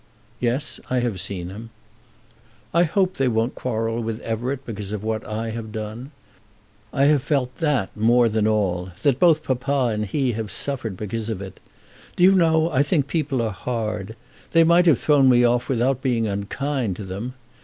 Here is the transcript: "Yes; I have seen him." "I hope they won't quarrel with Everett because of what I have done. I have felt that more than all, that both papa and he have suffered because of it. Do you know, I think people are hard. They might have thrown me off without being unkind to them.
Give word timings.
"Yes; 0.39 0.79
I 0.89 1.01
have 1.01 1.21
seen 1.21 1.49
him." 1.51 1.69
"I 2.73 2.85
hope 2.85 3.17
they 3.17 3.27
won't 3.27 3.53
quarrel 3.53 4.01
with 4.01 4.19
Everett 4.21 4.65
because 4.65 4.93
of 4.93 5.03
what 5.03 5.23
I 5.27 5.51
have 5.51 5.71
done. 5.71 6.09
I 6.91 7.03
have 7.03 7.21
felt 7.21 7.57
that 7.57 7.95
more 7.95 8.27
than 8.27 8.47
all, 8.47 8.89
that 9.03 9.19
both 9.19 9.43
papa 9.43 9.91
and 9.93 10.07
he 10.07 10.31
have 10.31 10.49
suffered 10.49 10.97
because 10.97 11.29
of 11.29 11.39
it. 11.39 11.59
Do 12.15 12.23
you 12.23 12.31
know, 12.31 12.71
I 12.71 12.81
think 12.81 13.05
people 13.05 13.43
are 13.43 13.51
hard. 13.51 14.15
They 14.53 14.63
might 14.63 14.87
have 14.87 14.99
thrown 14.99 15.29
me 15.29 15.43
off 15.43 15.69
without 15.69 16.01
being 16.01 16.25
unkind 16.25 16.95
to 16.95 17.03
them. 17.03 17.35